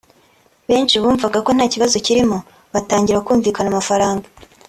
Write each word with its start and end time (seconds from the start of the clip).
benshi 0.69 0.95
bumvaga 1.01 1.37
nta 1.57 1.65
kibazo 1.73 1.95
kirimo 2.05 2.37
batangira 2.73 3.23
kumvikana 3.25 3.67
amafaranga 3.69 4.25